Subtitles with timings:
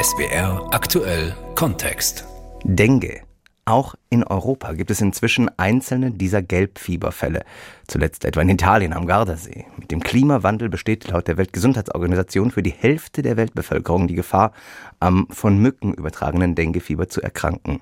[0.00, 2.24] SBR aktuell Kontext.
[2.64, 3.22] Dengue.
[3.64, 7.44] Auch in Europa gibt es inzwischen einzelne dieser Gelbfieberfälle.
[7.86, 9.66] Zuletzt etwa in Italien am Gardasee.
[9.76, 14.52] Mit dem Klimawandel besteht laut der Weltgesundheitsorganisation für die Hälfte der Weltbevölkerung die Gefahr,
[15.00, 17.80] am von Mücken übertragenen Denguefieber zu erkranken.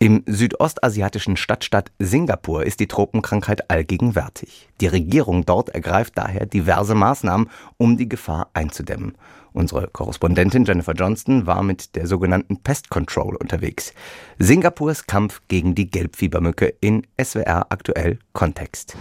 [0.00, 4.68] Im südostasiatischen Stadtstaat Singapur ist die Tropenkrankheit allgegenwärtig.
[4.80, 9.16] Die Regierung dort ergreift daher diverse Maßnahmen, um die Gefahr einzudämmen.
[9.52, 13.92] Unsere Korrespondentin Jennifer Johnston war mit der sogenannten Pest Control unterwegs.
[14.38, 18.96] Singapurs Kampf gegen die Gelbfiebermücke in SWR aktuell Kontext.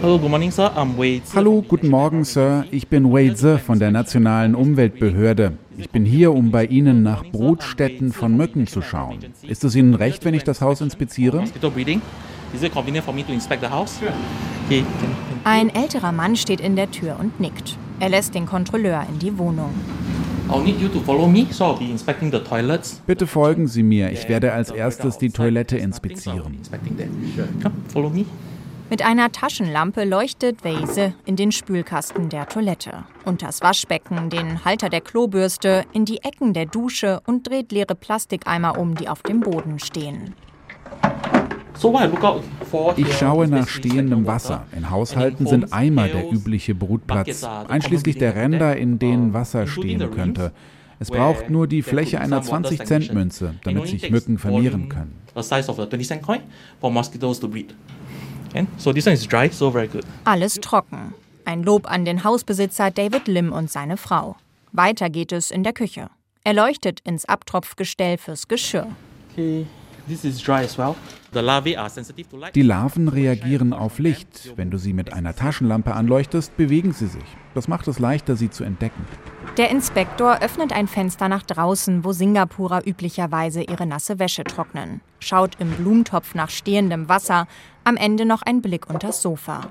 [0.00, 0.70] Hallo, good morning, Sir.
[0.76, 1.22] I'm Wade.
[1.34, 2.64] Hallo, guten Morgen, Sir.
[2.70, 5.54] Ich bin Wade Sir von der Nationalen Umweltbehörde.
[5.76, 9.18] Ich bin hier, um bei Ihnen nach Brutstätten von Mücken zu schauen.
[9.42, 11.42] Ist es Ihnen recht, wenn ich das Haus inspiziere?
[15.42, 17.76] Ein älterer Mann steht in der Tür und nickt.
[17.98, 19.70] Er lässt den Kontrolleur in die Wohnung.
[23.06, 24.12] Bitte folgen Sie mir.
[24.12, 26.58] Ich werde als erstes die Toilette inspizieren.
[28.90, 35.02] Mit einer Taschenlampe leuchtet Weise in den Spülkasten der Toilette, unters Waschbecken, den Halter der
[35.02, 39.78] Klobürste, in die Ecken der Dusche und dreht leere Plastikeimer um, die auf dem Boden
[39.78, 40.34] stehen.
[42.96, 44.66] Ich schaue nach stehendem Wasser.
[44.74, 50.52] In Haushalten sind Eimer der übliche Brutplatz, einschließlich der Ränder, in denen Wasser stehen könnte.
[50.98, 55.14] Es braucht nur die Fläche einer 20-Cent-Münze, damit sich Mücken vermehren können.
[60.24, 61.14] Alles trocken.
[61.44, 64.36] Ein Lob an den Hausbesitzer David Lim und seine Frau.
[64.72, 66.10] Weiter geht es in der Küche.
[66.44, 68.86] Er leuchtet ins Abtropfgestell fürs Geschirr.
[72.54, 74.52] Die Larven reagieren auf Licht.
[74.56, 77.24] Wenn du sie mit einer Taschenlampe anleuchtest, bewegen sie sich.
[77.54, 79.04] Das macht es leichter, sie zu entdecken.
[79.58, 85.00] Der Inspektor öffnet ein Fenster nach draußen, wo Singapurer üblicherweise ihre nasse Wäsche trocknen.
[85.18, 87.46] Schaut im Blumentopf nach stehendem Wasser,
[87.88, 89.62] am Ende noch ein Blick unters Sofa.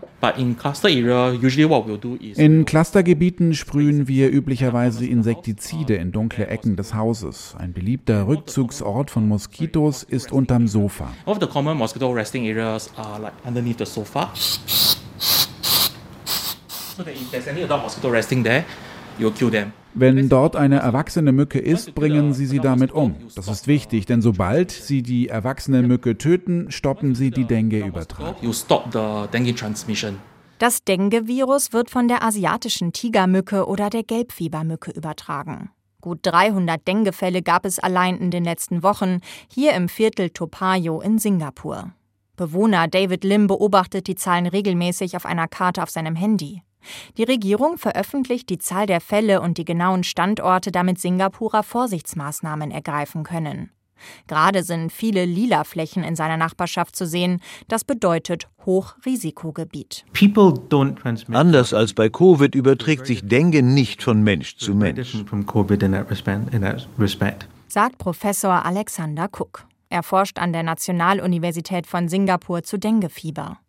[2.36, 7.56] In Clustergebieten sprühen wir üblicherweise Insektizide in dunkle Ecken des Hauses.
[7.60, 11.10] Ein beliebter Rückzugsort von Moskitos ist unterm Sofa.
[19.94, 23.16] Wenn dort eine erwachsene Mücke ist, bringen Sie sie damit um.
[23.36, 28.36] Das ist wichtig, denn sobald Sie die erwachsene Mücke töten, stoppen Sie die Dengue-Übertragung.
[30.60, 35.70] Das Dengue-Virus wird von der asiatischen Tigermücke oder der Gelbfiebermücke übertragen.
[36.02, 39.20] Gut 300 Dengue-Fälle gab es allein in den letzten Wochen
[39.52, 41.92] hier im Viertel Topayo in Singapur.
[42.36, 46.62] Bewohner David Lim beobachtet die Zahlen regelmäßig auf einer Karte auf seinem Handy.
[47.18, 53.24] Die Regierung veröffentlicht die Zahl der Fälle und die genauen Standorte, damit Singapurer Vorsichtsmaßnahmen ergreifen
[53.24, 53.72] können.
[54.28, 57.42] Gerade sind viele lila Flächen in seiner Nachbarschaft zu sehen.
[57.68, 60.06] Das bedeutet Hochrisikogebiet.
[61.32, 65.16] Anders als bei Covid überträgt sich Dengue nicht von Mensch zu Mensch.
[67.68, 69.66] Sagt Professor Alexander Cook.
[69.90, 73.60] Er forscht an der Nationaluniversität von Singapur zu Denguefieber.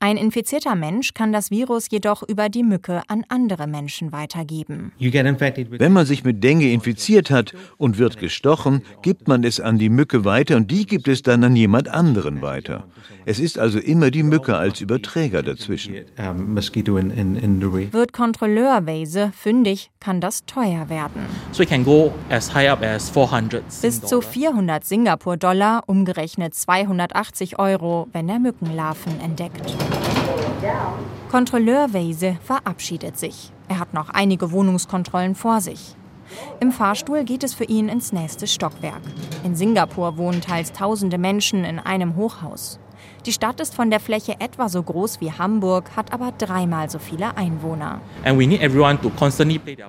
[0.00, 4.92] Ein infizierter Mensch kann das Virus jedoch über die Mücke an andere Menschen weitergeben.
[4.98, 9.88] Wenn man sich mit Dengue infiziert hat und wird gestochen, gibt man es an die
[9.88, 12.84] Mücke weiter und die gibt es dann an jemand anderen weiter.
[13.26, 15.94] Es ist also immer die Mücke als Überträger dazwischen.
[17.92, 21.22] Wird Kontrolleur Weise fündig, kann das teuer werden.
[21.52, 27.58] So it can go as high up as 400 Bis zu 400 Singapur-Dollar, umgerechnet 280
[27.58, 29.51] Euro, wenn er Mückenlarven entdeckt.
[31.30, 33.52] Kontrolleur Weise verabschiedet sich.
[33.68, 35.96] Er hat noch einige Wohnungskontrollen vor sich.
[36.60, 39.02] Im Fahrstuhl geht es für ihn ins nächste Stockwerk.
[39.44, 42.78] In Singapur wohnen teils tausende Menschen in einem Hochhaus.
[43.24, 46.98] Die Stadt ist von der Fläche etwa so groß wie Hamburg, hat aber dreimal so
[46.98, 48.00] viele Einwohner.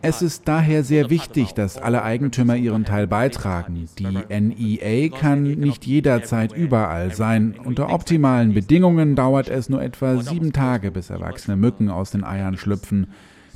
[0.02, 3.90] Es ist daher sehr wichtig, dass alle Eigentümer ihren Teil beitragen.
[3.98, 7.56] Die NEA kann nicht jederzeit überall sein.
[7.64, 12.58] Unter optimalen Bedingungen dauert es nur etwa sieben Tage, bis erwachsene Mücken aus den Eiern
[12.58, 13.08] schlüpfen.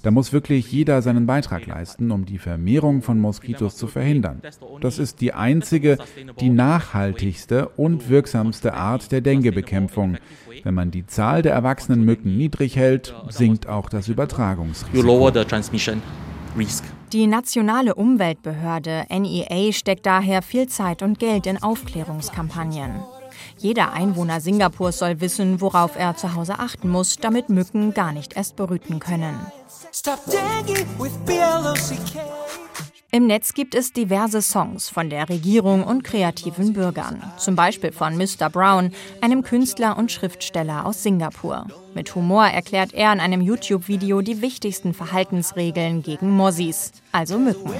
[0.07, 4.41] Da muss wirklich jeder seinen Beitrag leisten, um die Vermehrung von Moskitos zu verhindern.
[4.79, 5.97] Das ist die einzige,
[6.39, 10.15] die nachhaltigste und wirksamste Art der Dengue-Bekämpfung.
[10.63, 15.29] Wenn man die Zahl der erwachsenen Mücken niedrig hält, sinkt auch das Übertragungsrisiko.
[17.11, 22.91] Die nationale Umweltbehörde NEA steckt daher viel Zeit und Geld in Aufklärungskampagnen.
[23.57, 28.35] Jeder Einwohner Singapurs soll wissen, worauf er zu Hause achten muss, damit Mücken gar nicht
[28.35, 29.35] erst brüten können.
[29.91, 32.21] Stop dengue with BLOCK.
[33.11, 37.23] Im Netz gibt es diverse Songs von der Regierung und kreativen Bürgern.
[37.37, 38.49] Zum Beispiel von Mr.
[38.49, 38.91] Brown,
[39.21, 41.67] einem Künstler und Schriftsteller aus Singapur.
[41.93, 47.71] Mit Humor erklärt er in einem YouTube-Video die wichtigsten Verhaltensregeln gegen Mossis, also Mücken.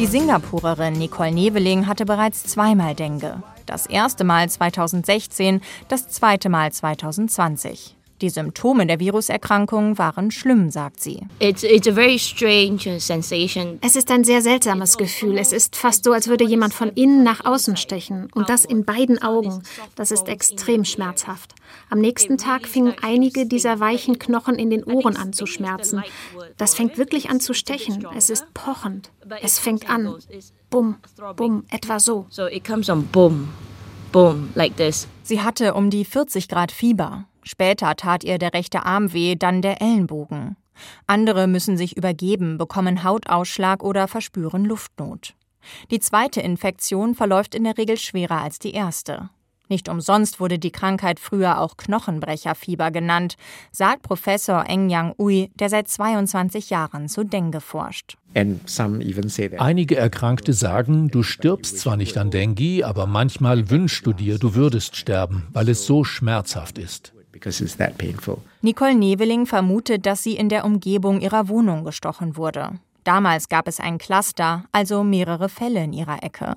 [0.00, 3.42] Die Singapurerin Nicole Neveling hatte bereits zweimal Dengue.
[3.66, 7.98] Das erste Mal 2016, das zweite Mal 2020.
[8.20, 11.22] Die Symptome der Viruserkrankung waren schlimm, sagt sie.
[11.38, 13.78] It's, it's a very strange sensation.
[13.80, 15.38] Es ist ein sehr seltsames Gefühl.
[15.38, 18.28] Es ist fast so, als würde jemand von innen nach außen stechen.
[18.34, 19.62] Und das in beiden Augen.
[19.94, 21.54] Das ist extrem schmerzhaft.
[21.88, 26.02] Am nächsten Tag fingen einige dieser weichen Knochen in den Ohren an zu schmerzen.
[26.58, 28.06] Das fängt wirklich an zu stechen.
[28.14, 29.10] Es ist pochend.
[29.40, 30.14] Es fängt an.
[30.68, 30.96] Bumm,
[31.36, 32.26] bumm, etwa so.
[32.28, 33.48] So it comes on boom,
[34.12, 35.08] boom, like this.
[35.22, 37.26] Sie hatte um die 40 Grad Fieber.
[37.42, 40.56] Später tat ihr der rechte Arm weh, dann der Ellenbogen.
[41.06, 45.34] Andere müssen sich übergeben, bekommen Hautausschlag oder verspüren Luftnot.
[45.90, 49.30] Die zweite Infektion verläuft in der Regel schwerer als die erste.
[49.70, 53.36] Nicht umsonst wurde die Krankheit früher auch Knochenbrecherfieber genannt,
[53.70, 58.16] sagt Professor Eng Yang Ui, der seit 22 Jahren zu Dengue forscht.
[59.58, 64.56] Einige Erkrankte sagen, du stirbst zwar nicht an Dengue, aber manchmal wünschst du dir, du
[64.56, 67.12] würdest sterben, weil es so schmerzhaft ist.
[68.62, 72.78] Nicole Neveling vermutet, dass sie in der Umgebung ihrer Wohnung gestochen wurde.
[73.04, 76.54] Damals gab es ein Cluster, also mehrere Fälle in ihrer Ecke.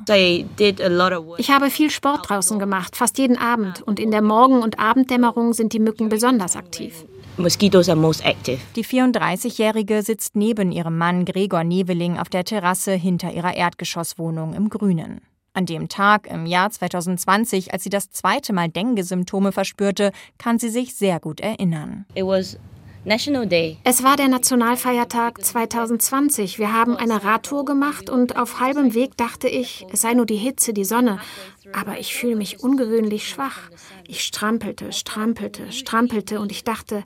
[1.38, 3.82] Ich habe viel Sport draußen gemacht, fast jeden Abend.
[3.82, 7.06] Und in der Morgen- und Abenddämmerung sind die Mücken besonders aktiv.
[7.38, 8.60] Mosquitoes are most active.
[8.76, 14.70] Die 34-Jährige sitzt neben ihrem Mann Gregor Neveling auf der Terrasse hinter ihrer Erdgeschosswohnung im
[14.70, 15.22] Grünen.
[15.56, 20.70] An dem Tag im Jahr 2020, als sie das zweite Mal Dengue-Symptome verspürte, kann sie
[20.70, 22.06] sich sehr gut erinnern.
[22.16, 22.58] It was
[23.06, 23.78] National Day.
[23.84, 26.58] Es war der Nationalfeiertag 2020.
[26.58, 30.38] Wir haben eine Radtour gemacht und auf halbem Weg dachte ich, es sei nur die
[30.38, 31.20] Hitze, die Sonne.
[31.74, 33.70] Aber ich fühle mich ungewöhnlich schwach.
[34.08, 37.04] Ich strampelte, strampelte, strampelte und ich dachte,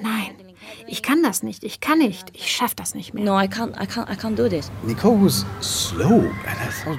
[0.00, 0.36] nein,
[0.86, 3.24] ich kann das nicht, ich kann nicht, ich schaffe das nicht mehr.
[3.24, 4.70] No, I can't, I can't, I can't do this.
[4.84, 6.24] Nicole was slow.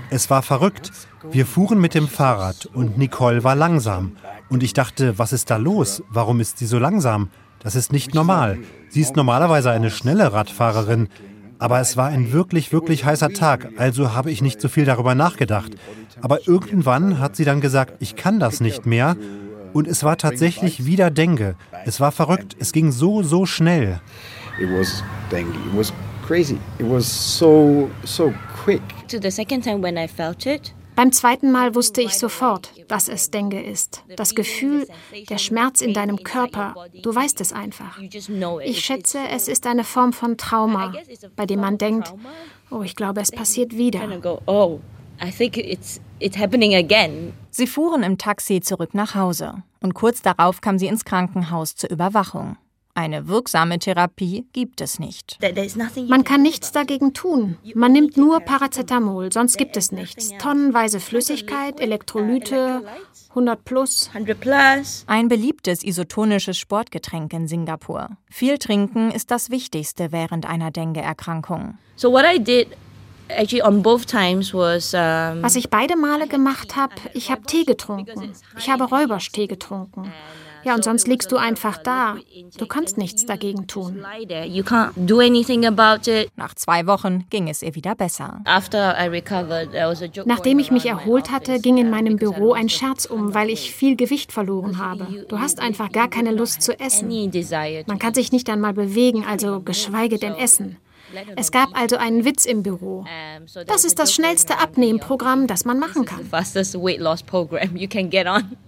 [0.10, 0.92] Es war verrückt.
[1.31, 4.18] Wir fuhren mit dem Fahrrad und Nicole war langsam.
[4.50, 6.04] Und ich dachte, was ist da los?
[6.10, 7.30] Warum ist sie so langsam?
[7.60, 8.60] Das ist nicht normal.
[8.90, 11.10] Sie ist normalerweise eine schnelle Radfahrerin.
[11.60, 15.14] Aber es war ein wirklich, wirklich heißer Tag, also habe ich nicht so viel darüber
[15.14, 15.74] nachgedacht.
[16.19, 19.16] Aber irgendwann hat sie dann gesagt, ich kann das nicht mehr.
[19.73, 21.56] Und es war tatsächlich wieder Dengue.
[21.85, 22.56] Es war verrückt.
[22.59, 24.00] Es ging so, so schnell.
[24.59, 25.53] It was dengue.
[25.53, 25.94] It was
[26.27, 26.57] crazy.
[26.79, 28.33] It was so, so
[28.63, 28.81] quick.
[29.07, 33.07] To the second time when I felt it, Beim zweiten Mal wusste ich sofort, dass
[33.07, 34.03] es Dengue ist.
[34.18, 34.88] Das Gefühl,
[35.29, 37.97] der Schmerz in deinem Körper, du weißt es einfach.
[38.63, 40.94] Ich schätze, es ist eine Form von Trauma,
[41.35, 42.13] bei dem man denkt,
[42.69, 44.01] oh, ich glaube, es passiert wieder.
[45.23, 47.33] I think it's it's happening again.
[47.51, 51.91] Sie fuhren im Taxi zurück nach Hause und kurz darauf kam sie ins Krankenhaus zur
[51.91, 52.57] Überwachung.
[52.94, 55.39] Eine wirksame Therapie gibt es nicht.
[56.09, 57.57] Man kann nichts dagegen tun.
[57.73, 60.33] Man nimmt nur Paracetamol, sonst gibt es nichts.
[60.39, 62.83] Tonnenweise Flüssigkeit, Elektrolyte,
[63.30, 64.09] 100 plus.
[64.13, 65.06] 100 plus.
[65.07, 68.09] Ein beliebtes isotonisches Sportgetränk in Singapur.
[68.30, 71.78] Viel trinken ist das Wichtigste während einer Dengue-Erkrankung.
[71.95, 72.68] So what I did
[75.42, 78.33] was ich beide Male gemacht habe, ich habe Tee getrunken.
[78.57, 80.11] Ich habe Räuberstee getrunken.
[80.64, 82.18] Ja, und sonst liegst du einfach da.
[82.57, 84.06] Du kannst nichts dagegen tun.
[86.35, 88.42] Nach zwei Wochen ging es ihr wieder besser.
[90.26, 93.95] Nachdem ich mich erholt hatte, ging in meinem Büro ein Scherz um, weil ich viel
[93.95, 95.26] Gewicht verloren habe.
[95.28, 97.09] Du hast einfach gar keine Lust zu essen.
[97.88, 100.78] Man kann sich nicht einmal bewegen, also geschweige denn essen.
[101.35, 103.06] Es gab also einen Witz im Büro.
[103.53, 106.30] there Das ist das schnellste Abnehmprogramm, das man machen kann.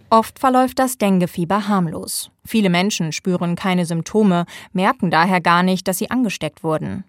[0.10, 2.30] Oft verläuft das Denguefieber harmlos.
[2.46, 7.04] Viele Menschen spüren keine Symptome, merken daher gar nicht, dass sie angesteckt wurden.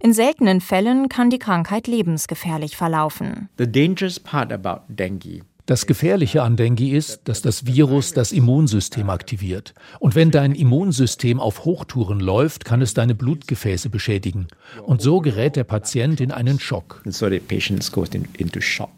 [0.00, 3.48] In seltenen Fällen kann die Krankheit lebensgefährlich verlaufen.
[3.58, 9.08] The dangerous part about dengue Das Gefährliche an Dengue ist, dass das Virus das Immunsystem
[9.08, 9.72] aktiviert.
[9.98, 14.48] Und wenn dein Immunsystem auf Hochtouren läuft, kann es deine Blutgefäße beschädigen.
[14.82, 17.00] Und so gerät der Patient in einen Schock.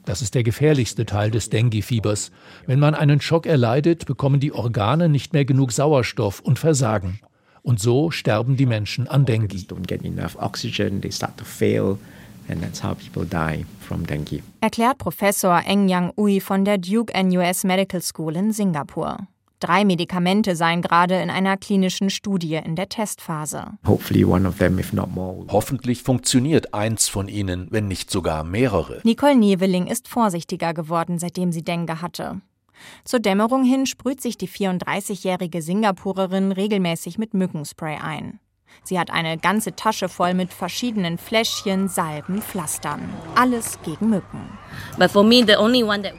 [0.06, 2.32] Das ist der gefährlichste Teil des Dengue-Fiebers.
[2.66, 7.20] Wenn man einen Schock erleidet, bekommen die Organe nicht mehr genug Sauerstoff und versagen.
[7.62, 9.46] Und so sterben die Menschen an Dengue.
[12.48, 17.12] Get enough oxygen, they start to fail, Erklärt Professor Eng Yang Ui von der Duke
[17.14, 19.18] NUS Medical School in Singapur.
[19.58, 23.78] Drei Medikamente seien gerade in einer klinischen Studie in der Testphase.
[25.48, 29.00] Hoffentlich funktioniert eins von ihnen, wenn nicht sogar mehrere.
[29.02, 32.42] Nicole Neveling ist vorsichtiger geworden, seitdem sie Dengue hatte.
[33.04, 38.40] Zur Dämmerung hin sprüht sich die 34-jährige Singapurerin regelmäßig mit Mückenspray ein.
[38.84, 43.08] Sie hat eine ganze Tasche voll mit verschiedenen Fläschchen, Salben, Pflastern.
[43.34, 44.58] Alles gegen Mücken.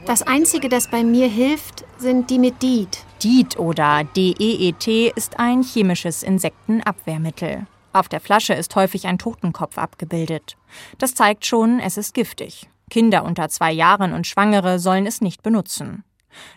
[0.06, 3.04] Das Einzige, das bei mir hilft, sind die mit DEET.
[3.24, 7.68] DEET oder DEET ist ein chemisches Insektenabwehrmittel.
[7.94, 10.56] Auf der Flasche ist häufig ein Totenkopf abgebildet.
[10.98, 12.70] Das zeigt schon, es ist giftig.
[12.89, 16.04] Kinder unter zwei Jahren und Schwangere sollen es nicht benutzen.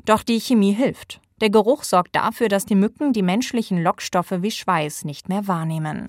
[0.04, 1.20] Doch die Chemie hilft.
[1.40, 6.06] Der Geruch sorgt dafür, dass die Mücken die menschlichen Lockstoffe wie Schweiß nicht mehr wahrnehmen.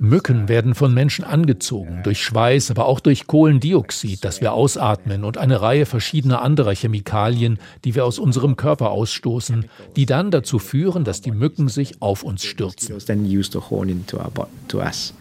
[0.00, 5.36] Mücken werden von Menschen angezogen, durch Schweiß, aber auch durch Kohlendioxid, das wir ausatmen und
[5.36, 9.64] eine Reihe verschiedener anderer Chemikalien, die wir aus unserem Körper ausstoßen,
[9.96, 12.94] die dann dazu führen, dass die Mücken sich auf uns stürzen.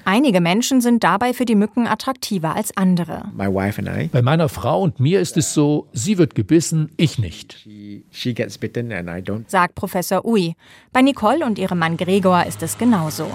[0.05, 3.24] Einige Menschen sind dabei für die Mücken attraktiver als andere.
[4.12, 7.54] Bei meiner Frau und mir ist es so, sie wird gebissen, ich nicht
[9.50, 10.55] sagt Professor Ui.
[10.91, 13.29] Bei Nicole und ihrem Mann Gregor ist es genauso.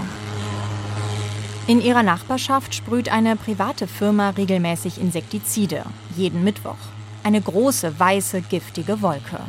[1.67, 5.85] In ihrer Nachbarschaft sprüht eine private Firma regelmäßig Insektizide,
[6.17, 6.79] jeden Mittwoch.
[7.23, 9.41] Eine große, weiße, giftige Wolke.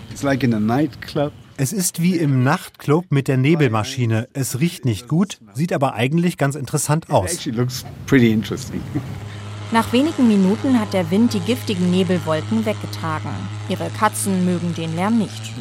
[1.58, 4.28] Es ist wie im Nachtclub mit der Nebelmaschine.
[4.34, 7.40] Es riecht nicht gut, sieht aber eigentlich ganz interessant aus.
[9.74, 13.30] Nach wenigen Minuten hat der Wind die giftigen Nebelwolken weggetragen.
[13.70, 15.54] Ihre Katzen mögen den Lärm nicht.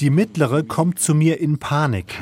[0.00, 2.14] Die mittlere kommt zu mir in Panik.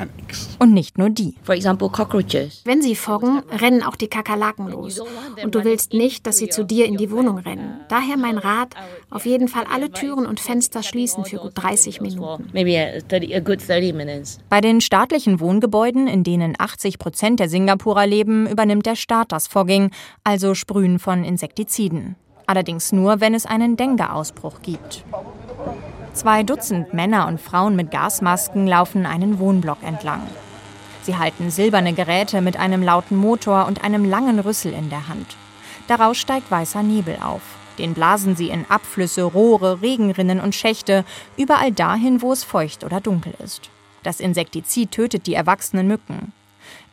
[0.59, 1.35] Und nicht nur die.
[1.45, 4.99] Wenn sie foggen, rennen auch die Kakerlaken los.
[5.41, 7.79] Und du willst nicht, dass sie zu dir in die Wohnung rennen.
[7.87, 8.75] Daher mein Rat,
[9.09, 12.49] auf jeden Fall alle Türen und Fenster schließen für gut 30 Minuten.
[14.49, 19.47] Bei den staatlichen Wohngebäuden, in denen 80 Prozent der Singapurer leben, übernimmt der Staat das
[19.47, 19.91] Fogging,
[20.25, 22.15] also Sprühen von Insektiziden.
[22.47, 25.05] Allerdings nur, wenn es einen Dengue-Ausbruch gibt.
[26.13, 30.21] Zwei Dutzend Männer und Frauen mit Gasmasken laufen einen Wohnblock entlang.
[31.03, 35.37] Sie halten silberne Geräte mit einem lauten Motor und einem langen Rüssel in der Hand.
[35.87, 37.41] Daraus steigt weißer Nebel auf.
[37.77, 41.05] Den blasen sie in Abflüsse, Rohre, Regenrinnen und Schächte,
[41.37, 43.69] überall dahin, wo es feucht oder dunkel ist.
[44.01, 46.33] Das Insektizid tötet die erwachsenen Mücken.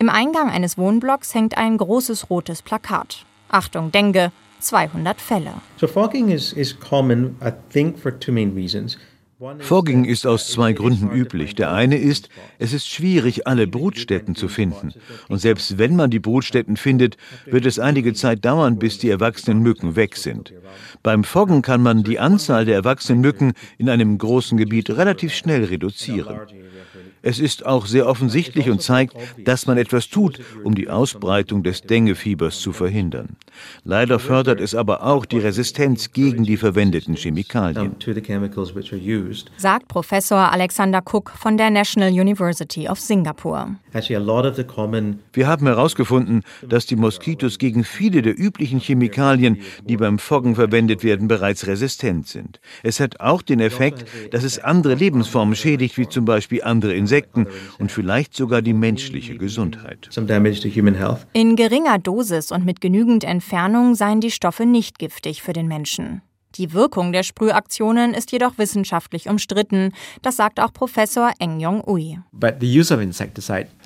[0.03, 3.25] Im Eingang eines Wohnblocks hängt ein großes rotes Plakat.
[3.49, 5.53] Achtung, Dengue, 200 Fälle.
[5.77, 8.99] So fogging is, is common, I think, for two main reasons.
[9.61, 11.55] Fogging ist aus zwei Gründen üblich.
[11.55, 12.29] Der eine ist,
[12.59, 14.93] es ist schwierig, alle Brutstätten zu finden.
[15.29, 17.17] Und selbst wenn man die Brutstätten findet,
[17.47, 20.53] wird es einige Zeit dauern, bis die erwachsenen Mücken weg sind.
[21.03, 25.65] Beim Foggen kann man die Anzahl der erwachsenen Mücken in einem großen Gebiet relativ schnell
[25.65, 26.41] reduzieren.
[27.23, 31.83] Es ist auch sehr offensichtlich und zeigt, dass man etwas tut, um die Ausbreitung des
[31.83, 33.37] Denguefiebers zu verhindern.
[33.85, 37.97] Leider fördert es aber auch die Resistenz gegen die verwendeten Chemikalien.
[39.57, 43.77] Sagt Professor Alexander Cook von der National University of Singapore.
[45.33, 51.05] Wir haben herausgefunden, dass die Moskitos gegen viele der üblichen Chemikalien, die beim Foggen verwendet
[51.05, 52.61] werden, bereits resistent sind.
[52.83, 57.13] Es hat auch den Effekt, dass es andere Lebensformen schädigt, wie zum Beispiel andere Insekten.
[57.13, 57.47] Insekten
[57.79, 60.09] und vielleicht sogar die menschliche Gesundheit.
[61.33, 63.42] In geringer Dosis und mit genügend Entfernung
[63.95, 66.23] seien die Stoffe nicht giftig für den Menschen.
[66.57, 69.93] Die Wirkung der Sprühaktionen ist jedoch wissenschaftlich umstritten.
[70.21, 72.19] Das sagt auch Professor Eng Yong Ui.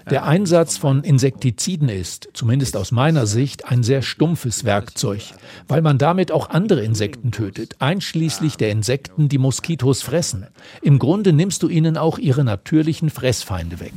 [0.09, 5.23] Der Einsatz von Insektiziden ist, zumindest aus meiner Sicht, ein sehr stumpfes Werkzeug,
[5.67, 10.47] weil man damit auch andere Insekten tötet, einschließlich der Insekten, die Moskitos fressen.
[10.81, 13.95] Im Grunde nimmst du ihnen auch ihre natürlichen Fressfeinde weg.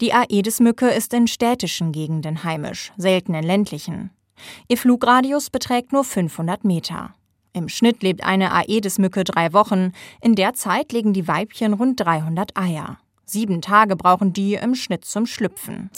[0.00, 4.08] Die Aedes-Mücke ist in städtischen Gegenden heimisch, selten in ländlichen.
[4.68, 7.14] Ihr Flugradius beträgt nur 500 Meter.
[7.52, 9.92] Im Schnitt lebt eine Aedes-Mücke drei Wochen.
[10.22, 12.96] In der Zeit legen die Weibchen rund 300 Eier.
[13.32, 15.88] Sieben Tage brauchen die im Schnitt zum Schlüpfen.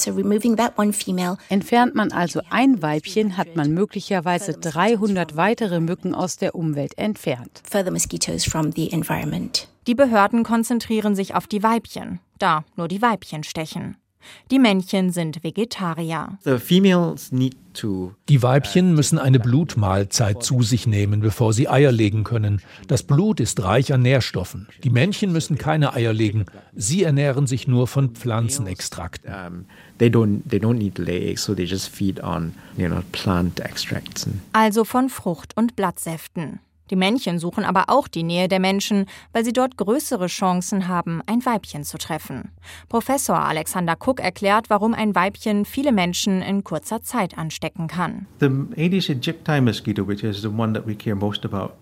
[1.48, 7.60] Entfernt man also ein Weibchen, hat man möglicherweise 300 weitere Mücken aus der Umwelt entfernt.
[9.88, 13.96] Die Behörden konzentrieren sich auf die Weibchen, da nur die Weibchen stechen.
[14.50, 16.38] Die Männchen sind Vegetarier.
[18.28, 22.60] Die Weibchen müssen eine Blutmahlzeit zu sich nehmen, bevor sie Eier legen können.
[22.86, 24.68] Das Blut ist reich an Nährstoffen.
[24.84, 26.46] Die Männchen müssen keine Eier legen.
[26.74, 29.34] Sie ernähren sich nur von Pflanzenextrakten.
[34.52, 36.60] Also von Frucht- und Blattsäften.
[36.90, 41.22] Die Männchen suchen aber auch die Nähe der Menschen, weil sie dort größere Chancen haben,
[41.26, 42.52] ein Weibchen zu treffen.
[42.90, 48.26] Professor Alexander Cook erklärt, warum ein Weibchen viele Menschen in kurzer Zeit anstecken kann.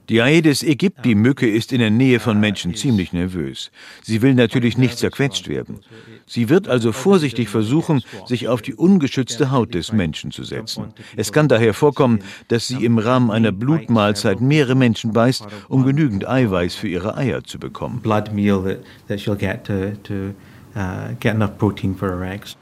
[0.08, 3.72] Die Aedes aegypti Mücke ist in der Nähe von Menschen ziemlich nervös.
[4.02, 5.80] Sie will natürlich nicht zerquetscht werden.
[6.26, 10.94] Sie wird also vorsichtig versuchen, sich auf die ungeschützte Haut des Menschen zu setzen.
[11.16, 15.84] Es kann daher vorkommen, dass sie im Rahmen einer Blutmahlzeit mehrere Menschen Menschen beißt, um
[15.84, 18.02] genügend Eiweiß für ihre Eier zu bekommen.
[18.04, 18.20] Uh,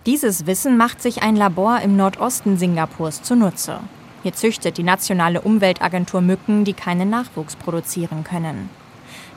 [0.07, 3.81] Dieses Wissen macht sich ein Labor im Nordosten Singapurs zunutze.
[4.23, 8.69] Hier züchtet die nationale Umweltagentur Mücken, die keinen Nachwuchs produzieren können.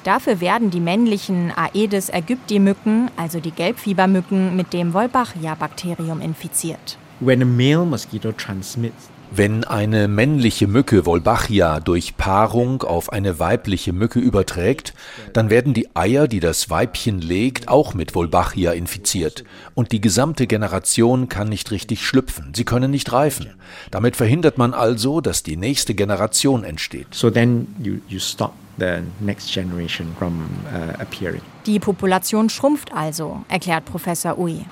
[0.04, 7.00] Dafür werden die männlichen Aedes aegypti Mücken, also die Gelbfiebermücken, mit dem Wolbachia-Bakterium infiziert.
[7.22, 13.92] When a male mosquito transmits wenn eine männliche Mücke Wolbachia durch Paarung auf eine weibliche
[13.92, 14.94] Mücke überträgt,
[15.34, 19.44] dann werden die Eier, die das Weibchen legt, auch mit Wolbachia infiziert.
[19.74, 22.54] Und die gesamte Generation kann nicht richtig schlüpfen.
[22.56, 23.56] Sie können nicht reifen.
[23.90, 27.08] Damit verhindert man also, dass die nächste Generation entsteht.
[27.12, 31.42] So then you, you stop the next generation from uh, appearing.
[31.66, 34.64] Die Population schrumpft also, erklärt Professor Ui.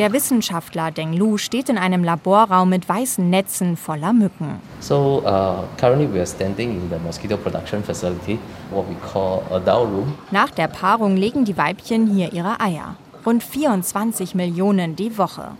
[0.00, 4.58] Der Wissenschaftler Deng Lu steht in einem Laborraum mit weißen Netzen voller Mücken.
[4.80, 8.38] So, uh, currently we are standing in the mosquito production facility,
[8.70, 10.14] what we call a doll room.
[10.30, 12.96] Nach der Paarung legen die Weibchen hier ihre Eier
[13.26, 15.52] rund 24 Millionen die Woche.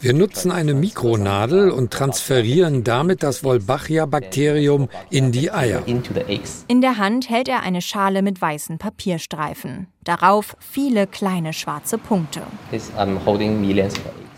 [0.00, 5.82] Wir nutzen eine Mikronadel und transferieren damit das Wolbachia-Bakterium in die Eier.
[6.68, 9.86] In der Hand hält er eine Schale mit weißen Papierstreifen.
[10.04, 12.42] Darauf viele kleine schwarze Punkte.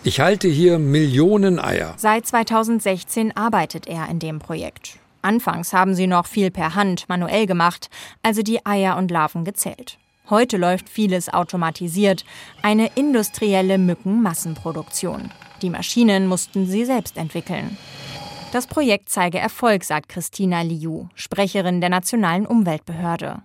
[0.03, 1.95] Ich halte hier Millionen Eier.
[1.97, 4.99] Seit 2016 arbeitet er in dem Projekt.
[5.23, 7.91] Anfangs haben sie noch viel per Hand manuell gemacht,
[8.23, 9.99] also die Eier und Larven gezählt.
[10.31, 12.25] Heute läuft vieles automatisiert,
[12.63, 15.33] eine industrielle Mückenmassenproduktion.
[15.61, 17.77] Die Maschinen mussten sie selbst entwickeln.
[18.53, 23.43] Das Projekt zeige Erfolg, sagt Christina Liu, Sprecherin der Nationalen Umweltbehörde.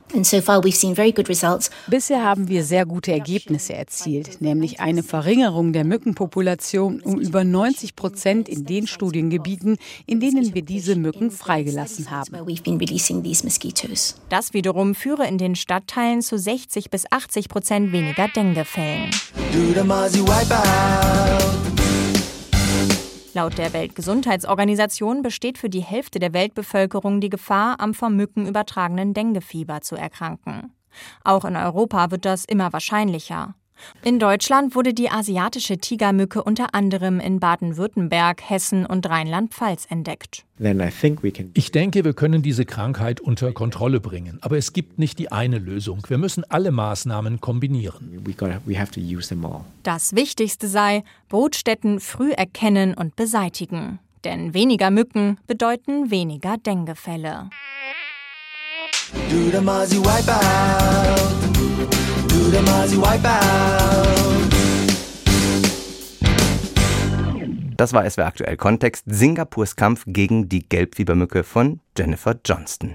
[1.88, 7.96] Bisher haben wir sehr gute Ergebnisse erzielt, nämlich eine Verringerung der Mückenpopulation um über 90
[7.96, 12.36] Prozent in den Studiengebieten, in denen wir diese Mücken freigelassen haben.
[14.30, 19.12] Das wiederum führe in den Stadtteilen zu 60 bis 80 Prozent weniger Denguefällen.
[23.36, 29.14] Laut der Weltgesundheitsorganisation besteht für die Hälfte der Weltbevölkerung die Gefahr, am vom Mücken übertragenen
[29.14, 30.72] Denguefieber zu erkranken.
[31.26, 33.54] Auch in Europa wird das immer wahrscheinlicher.
[34.04, 40.46] In Deutschland wurde die asiatische Tigermücke unter anderem in Baden-Württemberg, Hessen und Rheinland-Pfalz entdeckt.
[41.54, 44.40] Ich denke, wir können diese Krankheit unter Kontrolle bringen.
[44.42, 46.02] Aber es gibt nicht die eine Lösung.
[46.08, 48.24] Wir müssen alle Maßnahmen kombinieren.
[49.84, 54.00] Das Wichtigste sei, Brutstätten früh erkennen und beseitigen.
[54.24, 57.50] Denn weniger Mücken bedeuten weniger Denguefälle.
[59.30, 59.62] Do the
[62.52, 64.16] der Masi Wipeout.
[67.78, 72.92] Das war SWR aktuell Kontext Singapurs Kampf gegen die Gelbfiebermücke von Jennifer Johnston.